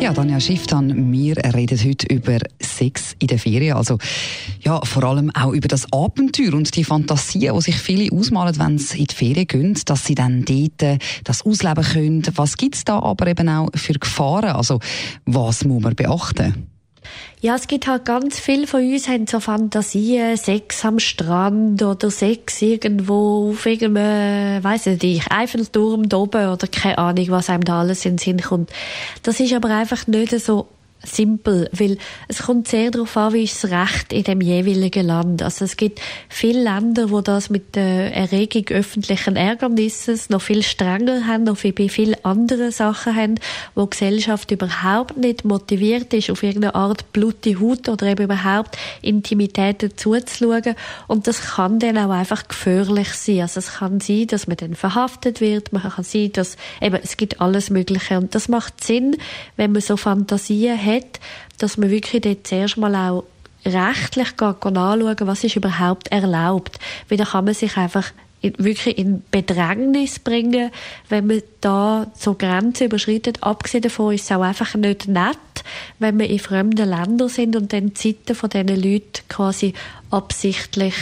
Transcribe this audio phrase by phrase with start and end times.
[0.00, 3.76] ja, Daniel Schifftan, wir reden heute über Sex in der Ferien.
[3.76, 3.98] Also,
[4.60, 8.78] ja, vor allem auch über das Abenteuer und die Fantasie, die sich viele ausmalen, wenn
[8.78, 12.22] sie in die Ferien gehen, dass sie dann dort äh, das ausleben können.
[12.36, 14.50] Was gibt es da aber eben auch für Gefahren?
[14.50, 14.78] Also,
[15.26, 16.68] was muss man beachten?
[17.40, 22.10] Ja, es gibt halt ganz viele von uns haben so Fantasien, Sex am Strand oder
[22.10, 28.04] Sex irgendwo auf irgendeinem, weiss nicht, Eiffelturm oben oder keine Ahnung, was einem da alles
[28.04, 28.70] in den Sinn kommt.
[29.22, 30.66] Das ist aber einfach nicht so
[31.02, 35.42] simpel, weil es kommt sehr darauf an, wie ist das Recht in dem jeweiligen Land.
[35.42, 41.26] Also es gibt viele Länder, wo das mit der Erregung öffentlichen Ärgernisses noch viel strenger
[41.26, 43.36] haben, noch viel bei vielen anderen Sachen haben,
[43.74, 48.76] wo die Gesellschaft überhaupt nicht motiviert ist, auf irgendeine Art blutige Haut oder eben überhaupt
[49.00, 50.74] Intimitäten zuzuschauen.
[51.06, 53.42] Und das kann dann auch einfach gefährlich sein.
[53.42, 57.16] Also es kann sein, dass man dann verhaftet wird, man kann sein, dass eben, es
[57.16, 58.18] gibt alles Mögliche.
[58.18, 59.16] Und das macht Sinn,
[59.56, 61.20] wenn man so Fantasien hat, hat,
[61.58, 63.24] dass man wirklich dort zuerst mal auch
[63.64, 66.78] rechtlich anschauen was ist überhaupt erlaubt.
[67.08, 70.70] Weil da kann man sich einfach wirklich in Bedrängnis bringen,
[71.08, 73.42] wenn man da so Grenzen überschreitet.
[73.42, 75.36] Abgesehen davon ist es auch einfach nicht nett,
[75.98, 79.74] wenn wir in fremden Ländern sind und dann die Zeiten von diesen Leuten quasi
[80.10, 80.94] absichtlich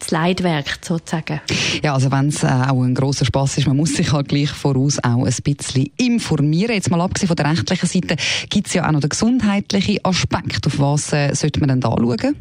[0.00, 1.40] das Leitwerk sozusagen.
[1.82, 4.50] Ja, also wenn es äh, auch ein großer Spaß ist, man muss sich halt gleich
[4.50, 6.74] voraus auch ein bisschen informieren.
[6.74, 8.16] Jetzt mal abgesehen von der rechtlichen Seite,
[8.48, 10.66] gibt es ja auch noch den gesundheitlichen Aspekt.
[10.66, 12.36] Auf was äh, sollte man denn da schauen?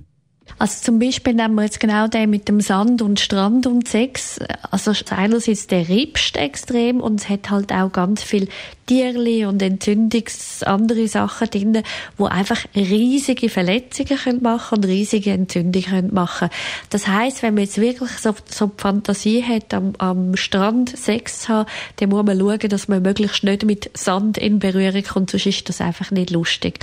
[0.58, 4.40] Also zum Beispiel nehmen wir jetzt genau den mit dem Sand und Strand und Sex.
[4.72, 8.48] Also einerseits der ripst extrem und es hat halt auch ganz viel
[8.90, 11.84] Tierli und Entzündungs andere Sachen drin,
[12.18, 16.50] wo einfach riesige Verletzungen können machen und riesige Entzündungen können machen.
[16.90, 21.42] Das heißt, wenn man jetzt wirklich so, so die Fantasie hat, am, am Strand Sex
[21.42, 25.30] zu haben, dann muss man schauen, dass man möglichst nicht mit Sand in Berührung kommt,
[25.30, 26.80] sonst ist das einfach nicht lustig.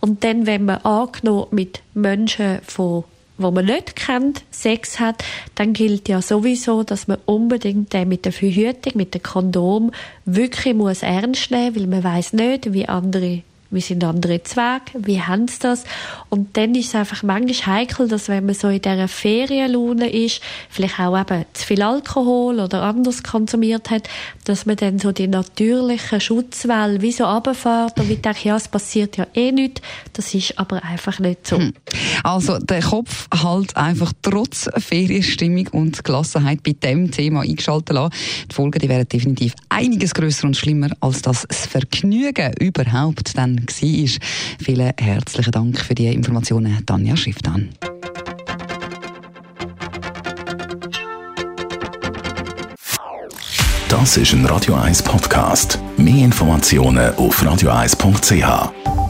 [0.00, 3.04] Und dann, wenn man angenommen mit Menschen von
[3.42, 8.24] wo man nicht kennt, Sex hat, dann gilt ja sowieso, dass man unbedingt den mit
[8.24, 9.92] der Verhütung, mit dem Kondom
[10.24, 15.20] wirklich muss ernst nehmen, weil man weiß nicht, wie andere wie sind andere Zweige, wie
[15.20, 15.84] haben sie das?
[16.28, 20.40] Und dann ist es einfach manchmal heikel, dass wenn man so in dieser Ferienlaune ist,
[20.68, 24.08] vielleicht auch eben zu viel Alkohol oder anders konsumiert hat,
[24.44, 28.68] dass man dann so die natürlichen Schutzwelle wie so runterfährt und wie denkt, ja, es
[28.68, 29.80] passiert ja eh nichts.
[30.12, 31.58] Das ist aber einfach nicht so.
[31.58, 31.72] Hm.
[32.22, 38.14] Also der Kopf halt einfach trotz Ferienstimmung und Gelassenheit bei dem Thema eingeschaltet lassen.
[38.50, 44.28] Die Folgen die wären definitiv einiges größer und schlimmer, als das Vergnügen überhaupt dann war.
[44.64, 47.70] Vielen herzlichen Dank für die Informationen, Tanja Schifftan.
[53.88, 55.78] Das ist ein Radio 1 Podcast.
[55.96, 59.01] Mehr Informationen auf radio1.ch.